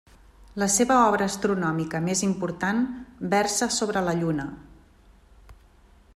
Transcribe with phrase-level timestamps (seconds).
[0.61, 2.81] La seva obra astronòmica més important
[3.35, 4.49] versa sobre la Lluna.